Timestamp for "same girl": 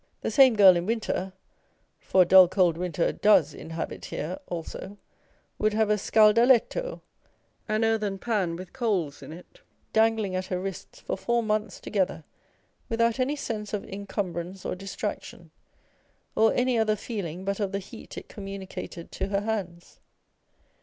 0.31-0.75